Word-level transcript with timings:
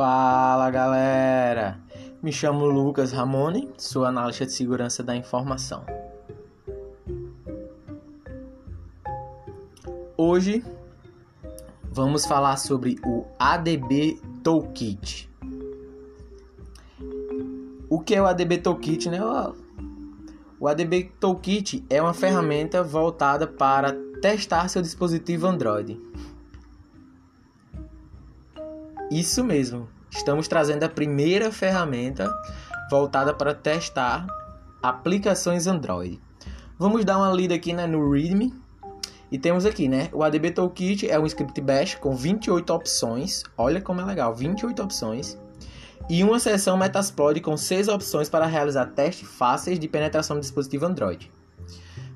Fala 0.00 0.70
galera, 0.70 1.78
me 2.22 2.32
chamo 2.32 2.64
Lucas 2.64 3.12
Ramone, 3.12 3.68
sou 3.76 4.06
analista 4.06 4.46
de 4.46 4.52
segurança 4.52 5.02
da 5.02 5.14
informação. 5.14 5.84
Hoje 10.16 10.64
vamos 11.92 12.24
falar 12.24 12.56
sobre 12.56 12.96
o 13.04 13.26
ADB 13.38 14.18
Toolkit. 14.42 15.30
O 17.90 18.00
que 18.00 18.14
é 18.14 18.22
o 18.22 18.26
ADB 18.26 18.56
Toolkit, 18.56 19.10
né? 19.10 19.20
O 20.58 20.66
ADB 20.66 21.12
Toolkit 21.20 21.84
é 21.90 22.00
uma 22.00 22.14
ferramenta 22.14 22.82
voltada 22.82 23.46
para 23.46 23.94
testar 24.22 24.68
seu 24.68 24.80
dispositivo 24.80 25.46
Android. 25.46 26.00
Isso 29.10 29.42
mesmo, 29.42 29.88
estamos 30.08 30.46
trazendo 30.46 30.84
a 30.84 30.88
primeira 30.88 31.50
ferramenta 31.50 32.32
voltada 32.88 33.34
para 33.34 33.52
testar 33.52 34.24
aplicações 34.80 35.66
Android. 35.66 36.20
Vamos 36.78 37.04
dar 37.04 37.18
uma 37.18 37.32
lida 37.32 37.52
aqui 37.52 37.72
né, 37.72 37.88
no 37.88 38.08
README. 38.08 38.54
E 39.32 39.36
temos 39.36 39.66
aqui, 39.66 39.88
né? 39.88 40.08
O 40.12 40.22
ADB 40.22 40.52
Toolkit 40.52 41.10
é 41.10 41.18
um 41.18 41.26
script 41.26 41.60
bash 41.60 41.96
com 41.96 42.14
28 42.14 42.72
opções. 42.72 43.42
Olha 43.58 43.80
como 43.80 44.00
é 44.00 44.04
legal, 44.04 44.32
28 44.32 44.80
opções. 44.80 45.36
E 46.08 46.22
uma 46.22 46.38
seção 46.38 46.76
Metasploit 46.76 47.40
com 47.40 47.56
6 47.56 47.88
opções 47.88 48.28
para 48.28 48.46
realizar 48.46 48.86
testes 48.86 49.28
fáceis 49.28 49.78
de 49.80 49.88
penetração 49.88 50.36
do 50.36 50.40
dispositivo 50.40 50.86
Android. 50.86 51.30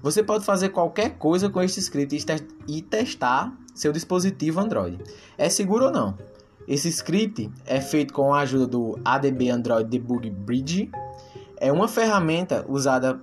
Você 0.01 0.23
pode 0.23 0.45
fazer 0.45 0.69
qualquer 0.69 1.19
coisa 1.19 1.51
com 1.51 1.61
este 1.61 1.81
script 1.81 2.25
e 2.69 2.83
testar 2.83 3.53
seu 3.75 3.93
dispositivo 3.93 4.61
Android. 4.61 4.99
É 5.37 5.49
seguro 5.49 5.87
ou 5.87 5.93
não? 5.93 6.17
Esse 6.67 6.89
script 6.89 7.51
é 7.67 7.81
feito 7.81 8.13
com 8.13 8.33
a 8.33 8.41
ajuda 8.41 8.67
do 8.67 8.99
ADB 9.05 9.51
Android 9.51 9.89
Debug 9.89 10.31
Bridge. 10.31 10.91
É 11.59 11.71
uma 11.71 11.87
ferramenta 11.87 12.65
usada 12.69 13.21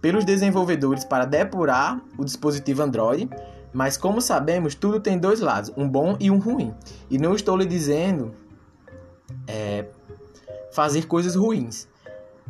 pelos 0.00 0.24
desenvolvedores 0.24 1.04
para 1.04 1.24
depurar 1.24 2.00
o 2.18 2.24
dispositivo 2.24 2.82
Android, 2.82 3.28
mas 3.72 3.96
como 3.96 4.20
sabemos, 4.20 4.74
tudo 4.74 5.00
tem 5.00 5.18
dois 5.18 5.40
lados, 5.40 5.72
um 5.76 5.88
bom 5.88 6.16
e 6.18 6.30
um 6.30 6.38
ruim. 6.38 6.74
E 7.10 7.18
não 7.18 7.34
estou 7.34 7.56
lhe 7.56 7.66
dizendo 7.66 8.34
é, 9.46 9.86
fazer 10.72 11.06
coisas 11.06 11.34
ruins, 11.34 11.88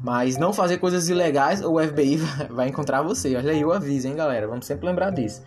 mas 0.03 0.37
não 0.37 0.53
fazer 0.53 0.79
coisas 0.79 1.09
ilegais 1.09 1.63
ou 1.63 1.77
o 1.77 1.83
FBI 1.83 2.17
vai 2.51 2.69
encontrar 2.69 3.03
você. 3.03 3.35
Olha 3.37 3.53
aí 3.53 3.65
o 3.65 3.73
aviso, 3.73 4.09
hein, 4.09 4.15
galera? 4.15 4.47
Vamos 4.47 4.67
sempre 4.67 4.87
lembrar 4.87 5.11
disso. 5.11 5.43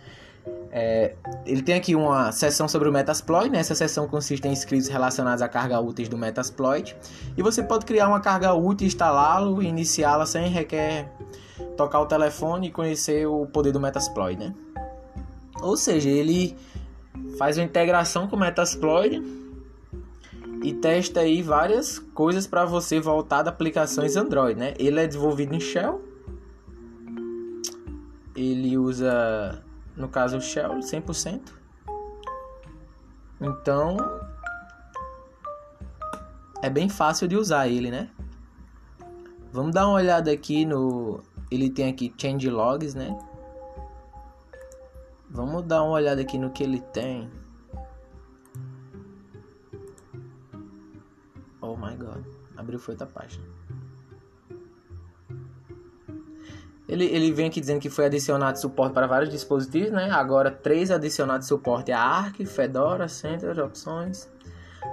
É, 0.72 1.14
ele 1.44 1.62
tem 1.62 1.74
aqui 1.74 1.96
uma 1.96 2.30
seção 2.30 2.68
sobre 2.68 2.88
o 2.88 2.92
Metasploit, 2.92 3.50
né? 3.50 3.58
essa 3.58 3.74
seção 3.74 4.06
consiste 4.06 4.46
em 4.46 4.52
scripts 4.52 4.88
relacionados 4.88 5.42
à 5.42 5.48
carga 5.48 5.80
úteis 5.80 6.08
do 6.08 6.16
Metasploit, 6.16 6.96
e 7.36 7.42
você 7.42 7.62
pode 7.62 7.84
criar 7.84 8.06
uma 8.08 8.20
carga 8.20 8.54
útil, 8.54 8.86
instalá-lo 8.86 9.60
e 9.62 9.66
iniciá-la 9.66 10.26
sem 10.26 10.48
requer 10.48 11.10
tocar 11.76 12.00
o 12.00 12.06
telefone 12.06 12.68
e 12.68 12.70
conhecer 12.70 13.26
o 13.26 13.46
poder 13.46 13.72
do 13.72 13.80
Metasploit, 13.80 14.38
né? 14.38 14.54
Ou 15.60 15.76
seja, 15.76 16.08
ele 16.08 16.56
faz 17.36 17.58
uma 17.58 17.64
integração 17.64 18.28
com 18.28 18.36
o 18.36 18.38
Metasploit 18.38 19.20
e 20.62 20.72
testa 20.74 21.20
aí 21.20 21.42
várias 21.42 21.98
coisas 21.98 22.46
para 22.46 22.64
você 22.64 23.00
voltar 23.00 23.42
de 23.42 23.48
aplicações 23.48 24.14
Android, 24.16 24.58
né? 24.58 24.74
Ele 24.78 25.00
é 25.00 25.06
desenvolvido 25.06 25.54
em 25.54 25.60
Shell. 25.60 26.00
Ele 28.36 28.78
usa 28.78 29.62
no 30.00 30.08
caso 30.08 30.38
o 30.38 30.40
Shell 30.40 30.80
100%. 30.80 31.52
Então 33.40 33.96
é 36.62 36.68
bem 36.68 36.88
fácil 36.88 37.28
de 37.28 37.36
usar 37.36 37.68
ele, 37.68 37.90
né? 37.90 38.10
Vamos 39.52 39.74
dar 39.74 39.86
uma 39.86 39.94
olhada 39.94 40.30
aqui 40.30 40.64
no 40.64 41.22
ele 41.50 41.68
tem 41.68 41.90
aqui 41.90 42.14
change 42.16 42.48
logs, 42.48 42.94
né? 42.94 43.16
Vamos 45.28 45.64
dar 45.64 45.82
uma 45.82 45.92
olhada 45.92 46.20
aqui 46.20 46.38
no 46.38 46.50
que 46.50 46.62
ele 46.62 46.80
tem. 46.80 47.30
Oh 51.60 51.76
my 51.76 51.94
god, 51.96 52.24
abriu 52.56 52.78
foi 52.78 52.94
outra 52.94 53.06
página. 53.06 53.44
Ele, 56.90 57.04
ele 57.04 57.30
vem 57.30 57.46
aqui 57.46 57.60
dizendo 57.60 57.78
que 57.78 57.88
foi 57.88 58.06
adicionado 58.06 58.58
suporte 58.58 58.92
para 58.92 59.06
vários 59.06 59.30
dispositivos, 59.30 59.92
né? 59.92 60.10
Agora, 60.10 60.50
três 60.50 60.90
adicionados 60.90 61.46
suporte 61.46 61.92
a 61.92 62.00
Arc, 62.00 62.44
Fedora, 62.44 63.06
Center, 63.06 63.56
opções. 63.60 64.28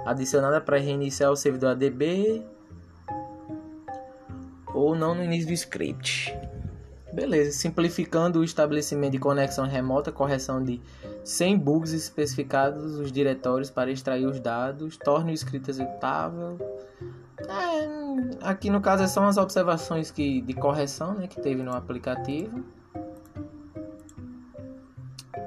Adicionada 0.06 0.60
para 0.60 0.78
reiniciar 0.78 1.32
o 1.32 1.34
servidor 1.34 1.70
ADB. 1.70 2.46
Ou 4.72 4.94
não 4.94 5.12
no 5.12 5.24
início 5.24 5.48
do 5.48 5.52
script. 5.52 6.32
Beleza, 7.12 7.50
simplificando 7.50 8.38
o 8.38 8.44
estabelecimento 8.44 9.12
de 9.12 9.18
conexão 9.18 9.66
remota, 9.66 10.12
correção 10.12 10.62
de 10.62 10.80
100 11.24 11.58
bugs 11.58 11.92
especificados, 11.92 12.94
os 12.94 13.10
diretórios 13.10 13.70
para 13.70 13.90
extrair 13.90 14.24
os 14.24 14.38
dados, 14.38 14.96
torne 14.96 15.32
o 15.32 15.34
script 15.34 15.68
executável, 15.68 16.56
é, 17.00 17.17
aqui 18.40 18.70
no 18.70 18.80
caso 18.80 19.06
são 19.08 19.26
as 19.26 19.36
observações 19.36 20.10
que, 20.10 20.40
de 20.40 20.54
correção 20.54 21.14
né, 21.14 21.26
que 21.26 21.40
teve 21.40 21.62
no 21.62 21.74
aplicativo. 21.74 22.64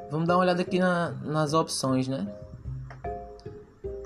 Vamos 0.09 0.27
dar 0.27 0.35
uma 0.35 0.43
olhada 0.43 0.61
aqui 0.61 0.77
na, 0.77 1.11
nas 1.23 1.53
opções, 1.53 2.07
né? 2.07 2.27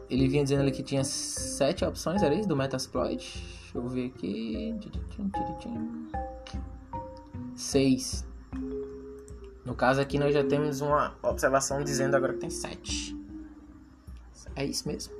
Ele 0.10 0.28
vinha 0.28 0.44
dizendo 0.44 0.62
ali 0.62 0.72
que 0.72 0.84
tinha 0.84 1.04
sete 1.04 1.84
opções, 1.84 2.22
era 2.22 2.34
isso? 2.36 2.48
Do 2.48 2.56
Metasploit. 2.56 3.18
Deixa 3.18 3.78
eu 3.78 3.88
ver 3.88 4.14
aqui. 4.16 4.76
Seis. 7.56 8.26
No 9.66 9.74
caso 9.74 10.00
aqui 10.00 10.20
nós 10.20 10.34
já 10.34 10.44
temos 10.44 10.80
uma 10.82 11.16
observação 11.24 11.84
dizendo 11.84 12.16
agora 12.16 12.34
que 12.34 12.40
tem 12.40 12.52
sete. 12.52 13.18
É 14.56 14.64
isso 14.64 14.88
mesmo? 14.88 15.14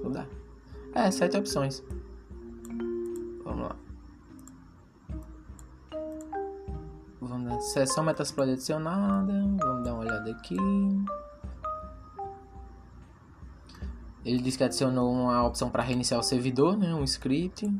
Vou 0.00 0.12
dar. 0.12 0.28
É, 0.94 1.10
sete 1.10 1.36
opções. 1.36 1.82
Vamos 7.30 7.48
dar 7.48 7.60
sessão 7.60 8.02
Metasploit 8.02 8.50
adicionada. 8.50 9.32
Vamos 9.32 9.84
dar 9.84 9.94
uma 9.94 10.00
olhada 10.00 10.28
aqui. 10.32 10.56
Ele 14.24 14.42
diz 14.42 14.56
que 14.56 14.64
adicionou 14.64 15.12
uma 15.12 15.46
opção 15.46 15.70
para 15.70 15.80
reiniciar 15.80 16.18
o 16.18 16.24
servidor, 16.24 16.76
né? 16.76 16.92
um 16.92 17.04
script. 17.04 17.72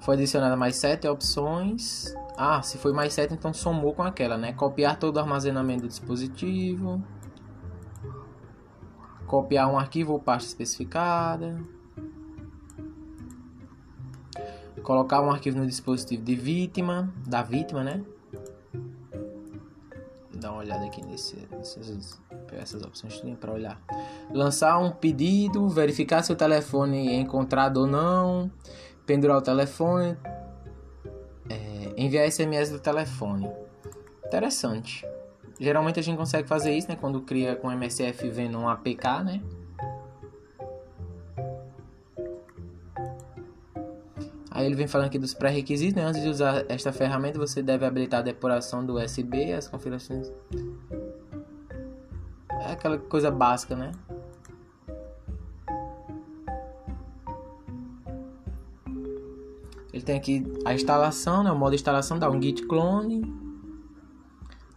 Foi 0.00 0.16
adicionada 0.16 0.54
mais 0.54 0.76
sete 0.76 1.08
opções. 1.08 2.14
Ah, 2.36 2.60
se 2.60 2.76
foi 2.76 2.92
mais 2.92 3.14
sete, 3.14 3.32
então 3.32 3.54
somou 3.54 3.94
com 3.94 4.02
aquela, 4.02 4.36
né? 4.36 4.52
Copiar 4.52 4.98
todo 4.98 5.16
o 5.16 5.20
armazenamento 5.20 5.82
do 5.82 5.88
dispositivo 5.88 7.02
copiar 9.26 9.68
um 9.68 9.76
arquivo 9.76 10.12
ou 10.12 10.20
pasta 10.20 10.48
especificada, 10.48 11.60
colocar 14.86 15.20
um 15.20 15.32
arquivo 15.32 15.58
no 15.58 15.66
dispositivo 15.66 16.22
de 16.22 16.36
vítima, 16.36 17.12
da 17.26 17.42
vítima, 17.42 17.82
né? 17.82 18.04
Dá 20.32 20.52
uma 20.52 20.60
olhada 20.60 20.84
aqui 20.86 21.04
nesse, 21.04 21.36
nessas 21.50 22.20
essas 22.52 22.82
opções 22.82 23.20
para 23.40 23.52
olhar. 23.52 23.82
Lançar 24.32 24.78
um 24.78 24.92
pedido, 24.92 25.68
verificar 25.68 26.22
se 26.22 26.32
o 26.32 26.36
telefone 26.36 27.08
é 27.08 27.16
encontrado 27.16 27.78
ou 27.78 27.86
não, 27.88 28.48
pendurar 29.04 29.38
o 29.38 29.42
telefone, 29.42 30.16
é, 31.50 31.92
enviar 31.96 32.30
SMS 32.30 32.70
do 32.70 32.78
telefone. 32.78 33.50
Interessante. 34.24 35.04
Geralmente 35.58 35.98
a 35.98 36.02
gente 36.02 36.16
consegue 36.16 36.46
fazer 36.46 36.72
isso, 36.72 36.88
né? 36.88 36.94
Quando 36.94 37.22
cria 37.22 37.56
com 37.56 37.72
MSF 37.72 38.30
vendo 38.30 38.56
um 38.56 38.68
APK, 38.68 39.24
né? 39.24 39.42
Aí 44.56 44.64
ele 44.64 44.74
vem 44.74 44.86
falando 44.86 45.08
aqui 45.08 45.18
dos 45.18 45.34
pré-requisitos, 45.34 45.94
né? 45.94 46.08
Antes 46.08 46.22
de 46.22 46.30
usar 46.30 46.64
esta 46.66 46.90
ferramenta, 46.90 47.38
você 47.38 47.62
deve 47.62 47.84
habilitar 47.84 48.20
a 48.20 48.22
depuração 48.22 48.82
do 48.82 48.94
USB, 48.94 49.52
as 49.52 49.68
configurações. 49.68 50.32
É 52.62 52.72
aquela 52.72 52.96
coisa 52.96 53.30
básica, 53.30 53.76
né? 53.76 53.92
Ele 59.92 60.02
tem 60.02 60.16
aqui 60.16 60.42
a 60.64 60.72
instalação, 60.72 61.42
né? 61.42 61.52
O 61.52 61.56
modo 61.56 61.72
de 61.72 61.76
instalação 61.76 62.18
dá 62.18 62.30
um 62.30 62.40
git 62.40 62.66
clone 62.66 63.30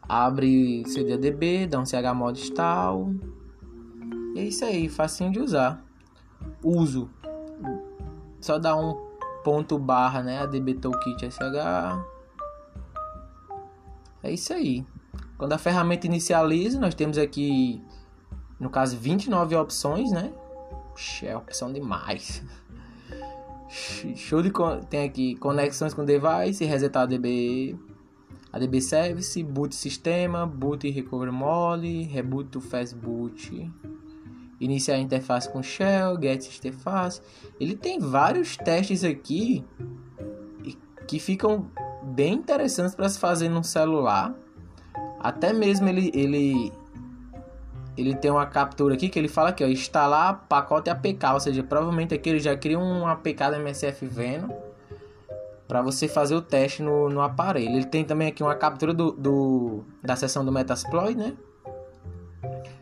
abre 0.09 0.83
CDDB, 0.87 1.67
dá 1.67 1.79
um 1.79 1.85
chmod 1.85 2.37
install. 2.37 3.15
E 4.35 4.39
é 4.39 4.43
isso 4.43 4.65
aí, 4.65 4.89
facinho 4.89 5.31
de 5.31 5.39
usar. 5.39 5.81
Uso. 6.61 7.09
Só 8.41 8.59
dá 8.59 8.75
um 8.75 9.08
ponto 9.49 9.79
barra, 9.79 10.21
né? 10.21 10.43
ADB 10.43 10.75
Toolkit 10.75 11.25
SH. 11.25 12.05
É 14.21 14.31
isso 14.31 14.53
aí. 14.53 14.85
Quando 15.39 15.53
a 15.53 15.57
ferramenta 15.57 16.05
inicializa, 16.05 16.79
nós 16.79 16.93
temos 16.93 17.17
aqui, 17.17 17.81
no 18.59 18.69
caso, 18.69 18.95
29 18.95 19.55
opções, 19.55 20.11
né? 20.11 20.31
Shell, 20.95 21.41
são 21.49 21.73
demais. 21.73 22.43
Show 24.15 24.43
de 24.43 24.51
tem 24.87 25.03
aqui 25.03 25.33
conexões 25.37 25.95
com 25.95 26.05
device, 26.05 26.63
resetar 26.63 27.03
a 27.03 27.05
DB, 27.07 27.75
a 28.53 28.59
DB 28.59 28.79
service, 28.81 29.41
boot 29.41 29.73
sistema, 29.73 30.45
boot 30.45 30.87
recovery 30.87 31.31
mode, 31.31 32.03
reboot 32.03 32.51
to 32.51 32.61
fast 32.61 32.95
boot, 32.95 33.67
iniciar 34.59 34.95
a 34.95 34.99
interface 34.99 35.49
com 35.49 35.63
shell, 35.63 36.19
get 36.21 36.45
interface. 36.45 37.21
Ele 37.59 37.75
tem 37.75 37.99
vários 37.99 38.57
testes 38.57 39.03
aqui 39.03 39.65
que 41.07 41.19
ficam 41.19 41.71
bem 42.03 42.35
interessantes 42.35 42.93
para 42.93 43.09
se 43.09 43.17
fazer 43.19 43.49
no 43.49 43.63
celular. 43.63 44.35
Até 45.19 45.51
mesmo 45.53 45.87
ele 45.87 46.11
ele 46.13 46.71
ele 47.97 48.15
tem 48.15 48.31
uma 48.31 48.45
captura 48.45 48.93
aqui 48.93 49.09
que 49.09 49.19
ele 49.19 49.27
fala 49.27 49.51
que 49.51 49.63
ó, 49.63 49.67
instalar 49.67 50.45
pacote 50.47 50.89
APK, 50.89 51.33
ou 51.33 51.39
seja, 51.39 51.63
provavelmente 51.63 52.13
aqui 52.13 52.29
ele 52.29 52.39
já 52.39 52.55
cria 52.55 52.79
um 52.79 53.05
APK 53.05 53.51
da 53.51 53.59
MSF 53.59 54.05
Venom 54.05 54.49
para 55.67 55.81
você 55.81 56.07
fazer 56.07 56.35
o 56.35 56.41
teste 56.41 56.81
no, 56.81 57.09
no 57.09 57.21
aparelho. 57.21 57.75
Ele 57.75 57.85
tem 57.85 58.03
também 58.03 58.27
aqui 58.29 58.41
uma 58.41 58.55
captura 58.55 58.93
do, 58.93 59.11
do 59.11 59.83
da 60.01 60.15
seção 60.15 60.43
do 60.43 60.51
Metasploit, 60.51 61.15
né? 61.15 61.33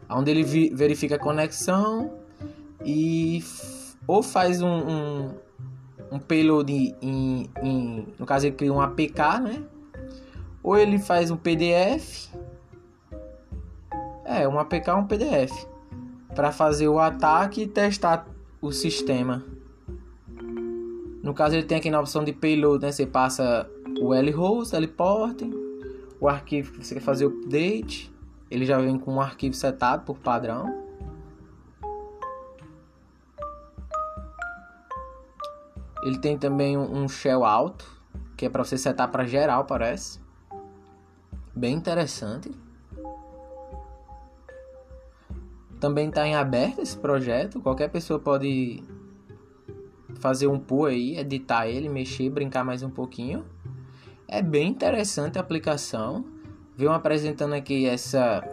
Onde 0.10 0.32
ele 0.32 0.44
verifica 0.74 1.16
a 1.16 1.20
conexão 1.20 2.14
e 2.84 3.44
ou 4.08 4.24
faz 4.24 4.62
um, 4.62 4.68
um, 4.68 5.36
um 6.12 6.20
payload 6.20 6.72
em, 7.02 7.50
em, 7.62 8.08
no 8.18 8.26
caso 8.26 8.48
ele 8.48 8.56
cria 8.56 8.72
um 8.72 8.80
APK, 8.80 9.40
né? 9.42 9.64
Ou 10.64 10.78
ele 10.78 10.98
faz 10.98 11.30
um 11.30 11.38
PDF 11.38 12.30
é, 14.28 14.46
um 14.48 14.60
APK 14.60 14.92
um 14.92 15.06
PDF 15.06 15.66
para 16.36 16.52
fazer 16.52 16.88
o 16.88 17.00
ataque 17.00 17.62
e 17.62 17.68
testar 17.68 18.28
o 18.62 18.72
sistema. 18.72 19.44
No 21.24 21.34
caso 21.34 21.56
ele 21.56 21.64
tem 21.64 21.78
aqui 21.78 21.90
na 21.90 22.00
opção 22.00 22.24
de 22.24 22.34
payload, 22.34 22.86
né? 22.86 22.92
Você 22.92 23.06
passa 23.06 23.70
o 24.00 24.14
lhost, 24.14 24.76
lport, 24.76 25.42
o 26.20 26.28
arquivo 26.28 26.74
que 26.74 26.86
você 26.86 26.96
quer 26.96 27.02
fazer 27.02 27.26
o 27.26 27.30
update, 27.30 28.14
ele 28.50 28.66
já 28.66 28.78
vem 28.80 28.98
com 28.98 29.16
um 29.16 29.22
arquivo 29.22 29.56
setado 29.56 30.04
por 30.06 30.18
padrão. 30.18 30.86
Ele 36.04 36.18
tem 36.20 36.38
também 36.38 36.78
um 36.78 37.08
shell 37.10 37.44
alto, 37.44 37.86
que 38.38 38.46
é 38.46 38.50
para 38.50 38.64
você 38.64 38.78
setar 38.78 39.12
para 39.12 39.26
geral, 39.26 39.66
parece. 39.66 40.20
Bem 41.54 41.74
interessante. 41.76 42.52
Também 45.80 46.10
está 46.10 46.26
em 46.26 46.36
aberto 46.36 46.82
esse 46.82 46.98
projeto, 46.98 47.60
qualquer 47.60 47.90
pessoa 47.90 48.20
pode 48.20 48.84
fazer 50.20 50.48
um 50.48 50.60
pull 50.60 50.86
aí, 50.86 51.18
editar 51.18 51.68
ele, 51.68 51.90
mexer, 51.90 52.30
brincar 52.30 52.64
mais 52.64 52.82
um 52.82 52.90
pouquinho. 52.90 53.46
É 54.28 54.42
bem 54.42 54.70
interessante 54.70 55.38
a 55.38 55.42
aplicação. 55.42 56.26
Venho 56.78 56.92
apresentando 56.92 57.54
aqui 57.54 57.88
essa 57.88 58.44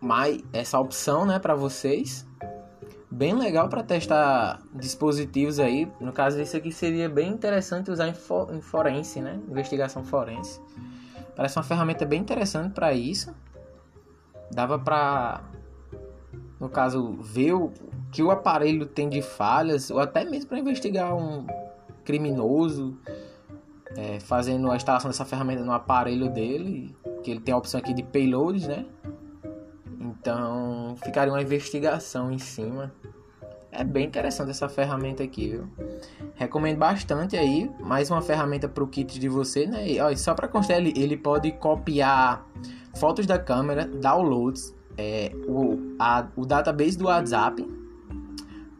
mais 0.00 0.40
essa 0.52 0.78
opção, 0.78 1.26
né, 1.26 1.38
para 1.38 1.54
vocês. 1.54 2.26
Bem 3.10 3.34
legal 3.34 3.68
para 3.68 3.82
testar 3.82 4.62
dispositivos 4.72 5.58
aí. 5.58 5.90
No 6.00 6.12
caso 6.12 6.40
esse 6.40 6.56
aqui 6.56 6.70
seria 6.70 7.08
bem 7.08 7.30
interessante 7.30 7.90
usar 7.90 8.06
em, 8.06 8.14
for, 8.14 8.54
em 8.54 8.60
forense, 8.60 9.20
né? 9.20 9.40
Investigação 9.48 10.04
forense. 10.04 10.60
Parece 11.34 11.58
uma 11.58 11.64
ferramenta 11.64 12.06
bem 12.06 12.20
interessante 12.20 12.72
para 12.72 12.92
isso. 12.92 13.34
Dava 14.52 14.78
para 14.78 15.42
no 16.60 16.68
caso, 16.68 17.12
ver 17.20 17.54
o 17.54 17.72
que 18.10 18.22
o 18.22 18.30
aparelho 18.30 18.86
tem 18.86 19.08
de 19.08 19.22
falhas, 19.22 19.90
ou 19.90 20.00
até 20.00 20.24
mesmo 20.24 20.48
para 20.48 20.58
investigar 20.58 21.14
um 21.14 21.46
criminoso, 22.04 22.96
é, 23.96 24.18
fazendo 24.18 24.70
a 24.70 24.76
instalação 24.76 25.10
dessa 25.10 25.24
ferramenta 25.24 25.62
no 25.62 25.72
aparelho 25.72 26.28
dele, 26.30 26.96
que 27.22 27.30
ele 27.30 27.40
tem 27.40 27.54
a 27.54 27.56
opção 27.56 27.80
aqui 27.80 27.92
de 27.92 28.02
payloads, 28.02 28.66
né? 28.66 28.86
Então, 30.00 30.94
ficaria 31.02 31.32
uma 31.32 31.42
investigação 31.42 32.30
em 32.30 32.38
cima. 32.38 32.92
É 33.70 33.84
bem 33.84 34.06
interessante 34.06 34.50
essa 34.50 34.68
ferramenta 34.68 35.22
aqui, 35.22 35.48
viu? 35.50 35.68
Recomendo 36.34 36.78
bastante 36.78 37.36
aí, 37.36 37.70
mais 37.80 38.10
uma 38.10 38.22
ferramenta 38.22 38.68
para 38.68 38.82
o 38.82 38.86
kit 38.86 39.18
de 39.18 39.28
você, 39.28 39.66
né? 39.66 39.88
E, 39.88 40.00
ó, 40.00 40.14
só 40.16 40.34
para 40.34 40.48
constar, 40.48 40.78
ele, 40.78 40.92
ele 40.96 41.16
pode 41.16 41.52
copiar 41.52 42.46
fotos 42.96 43.26
da 43.26 43.38
câmera, 43.38 43.86
downloads, 43.86 44.74
é, 44.96 45.32
o, 45.46 45.94
a, 45.98 46.26
o 46.34 46.44
database 46.46 46.96
do 46.96 47.04
WhatsApp. 47.04 47.66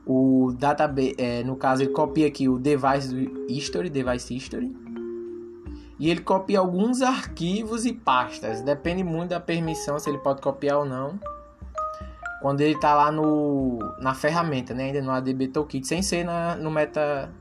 O 0.06 0.52
database, 0.58 1.14
é, 1.19 1.44
no 1.44 1.55
caso, 1.55 1.82
ele 1.82 1.93
copia 1.93 2.26
aqui 2.26 2.49
o 2.49 2.58
device 2.58 3.14
do 3.14 3.46
history, 3.49 3.90
device 3.90 4.35
history. 4.35 4.75
E 5.99 6.09
ele 6.11 6.21
copia 6.21 6.61
alguns 6.61 7.03
arquivos 7.03 7.85
e 7.85 7.93
pastas. 7.93 8.62
Depende 8.62 9.03
muito 9.03 9.31
da 9.31 9.41
permissão, 9.41 9.99
se 9.99 10.09
ele 10.09 10.19
pode 10.19 10.41
copiar 10.41 10.79
ou 10.79 10.85
não. 10.85 11.19
Quando 12.41 12.61
ele 12.61 12.75
está 12.75 12.95
lá 12.95 13.11
no, 13.11 13.79
na 14.00 14.15
ferramenta, 14.15 14.73
né? 14.73 14.85
Ainda 14.85 15.03
no 15.03 15.11
ADB 15.11 15.49
Toolkit, 15.49 15.87
sem 15.87 16.03
ser 16.03 16.25
na, 16.25 16.55
no, 16.55 16.71
meta, 16.71 17.33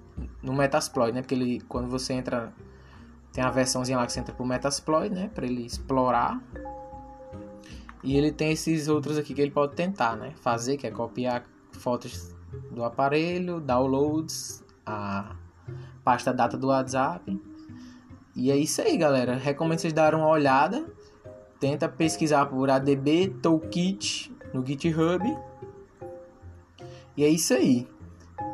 no 0.42 0.54
Metasploit, 0.54 1.14
né? 1.14 1.22
Porque 1.22 1.36
ele, 1.36 1.62
quando 1.68 1.88
você 1.88 2.14
entra, 2.14 2.52
tem 3.32 3.44
a 3.44 3.52
versãozinha 3.52 3.98
lá 3.98 4.08
que 4.08 4.14
você 4.14 4.20
entra 4.20 4.34
pro 4.34 4.44
Metasploit, 4.44 5.14
né? 5.14 5.30
Para 5.36 5.46
ele 5.46 5.64
explorar 5.64 6.42
e 8.04 8.16
ele 8.16 8.32
tem 8.32 8.52
esses 8.52 8.88
outros 8.88 9.18
aqui 9.18 9.34
que 9.34 9.42
ele 9.42 9.52
pode 9.52 9.76
tentar, 9.76 10.16
né? 10.16 10.32
Fazer, 10.42 10.78
que 10.78 10.88
é 10.88 10.92
copiar 10.92 11.44
fotos 11.74 12.34
do 12.72 12.84
aparelho, 12.84 13.60
downloads, 13.60 14.64
a 14.86 15.36
pasta 16.04 16.34
data 16.34 16.58
do 16.58 16.68
WhatsApp. 16.68 17.38
E 18.38 18.52
é 18.52 18.56
isso 18.56 18.84
aí, 18.84 18.96
galera. 18.96 19.36
Recomendo 19.36 19.80
vocês 19.80 19.92
darem 19.92 20.20
uma 20.20 20.30
olhada. 20.30 20.86
Tenta 21.60 21.90
pesquisar 21.90 22.46
por 22.46 22.70
ADB 22.70 23.30
Toolkit 23.42 24.32
no 24.54 24.64
GitHub. 24.64 25.36
E 27.18 27.24
é 27.24 27.28
isso 27.28 27.56
aí. 27.56 27.88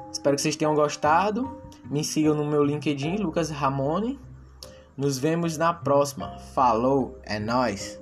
Espero 0.10 0.38
que 0.38 0.42
vocês 0.42 0.56
tenham 0.56 0.74
gostado. 0.74 1.58
Me 1.84 2.02
sigam 2.02 2.34
no 2.34 2.46
meu 2.46 2.64
LinkedIn, 2.64 3.18
Lucas 3.18 3.50
Ramone. 3.50 4.18
Nos 4.96 5.20
vemos 5.20 5.58
na 5.58 5.74
próxima. 5.74 6.38
Falou, 6.54 7.20
é 7.24 7.38
nós. 7.38 8.02